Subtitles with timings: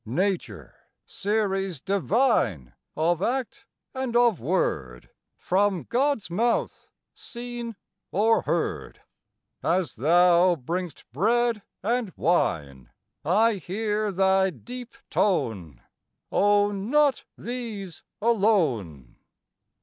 [0.03, 0.73] Nature,
[1.05, 7.75] series divine Of act and of word From God's mouth seen
[8.11, 9.03] or heard!
[9.61, 12.89] As thou bring'st bread and wine
[13.23, 15.83] I hear thy deep tone,
[16.31, 19.17] "O not these alone!"